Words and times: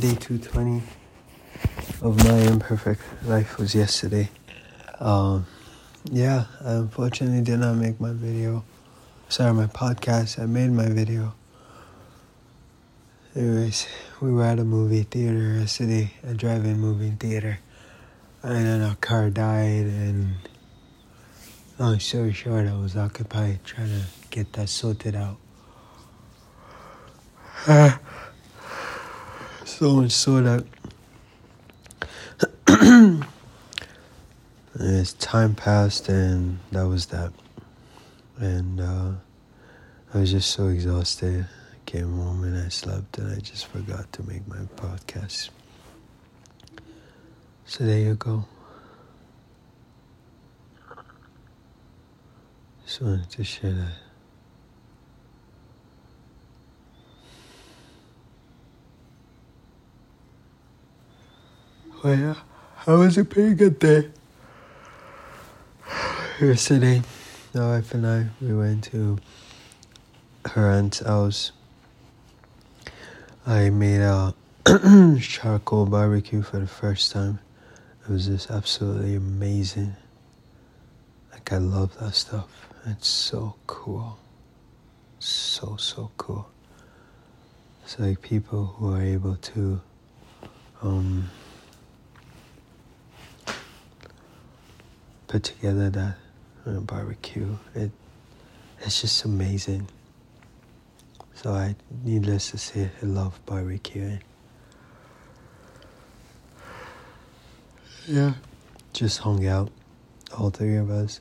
day 0.00 0.14
220 0.14 0.80
of 2.02 2.24
my 2.24 2.38
imperfect 2.42 3.02
life 3.24 3.58
was 3.58 3.74
yesterday. 3.74 4.28
Um, 5.00 5.44
yeah, 6.04 6.44
I 6.64 6.74
unfortunately 6.74 7.40
did 7.42 7.58
not 7.58 7.74
make 7.74 8.00
my 8.00 8.12
video. 8.12 8.62
Sorry, 9.28 9.52
my 9.52 9.66
podcast. 9.66 10.38
I 10.38 10.46
made 10.46 10.70
my 10.70 10.86
video. 10.88 11.34
Anyways, 13.34 13.88
we 14.20 14.30
were 14.30 14.44
at 14.44 14.60
a 14.60 14.64
movie 14.64 15.02
theater 15.02 15.58
yesterday, 15.58 16.12
a 16.22 16.32
drive-in 16.32 16.78
movie 16.78 17.10
theater, 17.18 17.58
and 18.44 18.66
then 18.66 18.82
our 18.82 18.94
car 18.96 19.30
died. 19.30 19.86
And 19.86 20.34
long 21.76 21.98
story 21.98 22.32
short, 22.32 22.68
I 22.68 22.76
was 22.76 22.96
occupied 22.96 23.64
trying 23.64 23.88
to 23.88 24.04
get 24.30 24.52
that 24.52 24.68
sorted 24.68 25.16
out. 25.16 25.38
so 29.68 29.92
much 29.92 30.12
so 30.12 30.40
that 30.40 30.64
as 34.80 35.12
time 35.14 35.54
passed, 35.54 36.08
and 36.08 36.58
that 36.72 36.86
was 36.86 37.06
that. 37.06 37.32
And 38.38 38.80
uh, 38.80 39.12
I 40.14 40.18
was 40.18 40.30
just 40.30 40.50
so 40.50 40.68
exhausted. 40.68 41.46
I 41.46 41.76
came 41.84 42.16
home 42.16 42.44
and 42.44 42.56
I 42.56 42.68
slept, 42.68 43.18
and 43.18 43.30
I 43.30 43.40
just 43.40 43.66
forgot 43.66 44.10
to 44.14 44.22
make 44.22 44.48
my 44.48 44.56
podcast. 44.76 45.50
So 47.66 47.84
there 47.84 47.98
you 47.98 48.14
go. 48.14 48.46
Just 52.86 53.02
wanted 53.02 53.30
to 53.30 53.44
share 53.44 53.72
that. 53.72 54.07
Well, 62.04 62.16
yeah, 62.16 62.34
I 62.86 62.92
was 62.92 63.18
a 63.18 63.24
pretty 63.24 63.56
good 63.56 63.80
day. 63.80 64.08
Yesterday, 66.40 67.02
my 67.52 67.74
wife 67.74 67.92
and 67.92 68.06
I, 68.06 68.26
we 68.40 68.54
went 68.54 68.84
to 68.84 69.18
her 70.44 70.70
aunt's 70.70 71.00
house. 71.00 71.50
I 73.44 73.70
made 73.70 74.00
a 74.00 74.32
charcoal 75.20 75.86
barbecue 75.86 76.42
for 76.42 76.60
the 76.60 76.68
first 76.68 77.10
time. 77.10 77.40
It 78.04 78.12
was 78.12 78.26
just 78.26 78.48
absolutely 78.48 79.16
amazing. 79.16 79.96
Like, 81.32 81.52
I 81.52 81.58
love 81.58 81.98
that 81.98 82.14
stuff. 82.14 82.68
It's 82.86 83.08
so 83.08 83.56
cool. 83.66 84.20
So, 85.18 85.74
so 85.78 86.12
cool. 86.16 86.48
It's 87.82 87.98
like 87.98 88.22
people 88.22 88.66
who 88.66 88.94
are 88.94 89.02
able 89.02 89.34
to, 89.34 89.80
um, 90.80 91.28
put 95.28 95.44
together 95.44 95.90
that 95.90 96.14
uh, 96.66 96.80
barbecue. 96.80 97.56
It 97.74 97.92
it's 98.80 99.00
just 99.00 99.24
amazing. 99.24 99.88
So 101.34 101.52
I, 101.52 101.76
needless 102.04 102.50
to 102.50 102.58
say, 102.58 102.90
I 103.02 103.06
love 103.06 103.38
barbecuing. 103.46 104.20
Yeah, 108.06 108.34
just 108.92 109.18
hung 109.18 109.46
out, 109.46 109.70
all 110.36 110.50
three 110.50 110.76
of 110.76 110.90
us. 110.90 111.20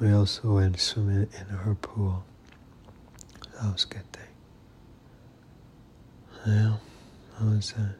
We 0.00 0.12
also 0.12 0.54
went 0.54 0.78
swimming 0.80 1.28
in 1.38 1.46
her 1.56 1.74
pool. 1.76 2.24
That 3.60 3.72
was 3.72 3.84
a 3.84 3.94
good 3.94 4.12
thing. 4.12 4.22
Yeah, 6.46 6.76
how 7.38 7.46
was 7.46 7.72
that? 7.72 7.94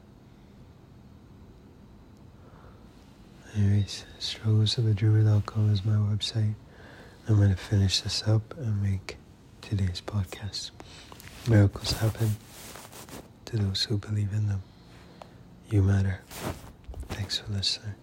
Anyways, 3.56 4.04
strugglesofadreamer.com 4.20 5.72
is 5.72 5.84
my 5.84 5.94
website. 5.94 6.54
I'm 7.28 7.36
going 7.36 7.50
to 7.50 7.56
finish 7.56 8.00
this 8.00 8.22
up 8.26 8.56
and 8.56 8.82
make 8.82 9.16
today's 9.60 10.00
podcast. 10.00 10.70
Miracles 11.48 11.92
happen 11.92 12.36
to 13.46 13.56
those 13.56 13.84
who 13.84 13.98
believe 13.98 14.32
in 14.32 14.46
them. 14.48 14.62
You 15.68 15.82
matter. 15.82 16.20
Thanks 17.08 17.38
for 17.38 17.52
listening. 17.52 17.94